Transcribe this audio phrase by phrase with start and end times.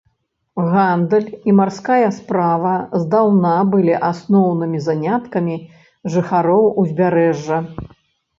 [0.75, 2.71] Гандаль і марская справа
[3.03, 5.55] здаўна былі асноўнымі заняткамі
[6.17, 7.57] жыхароў узбярэжжа.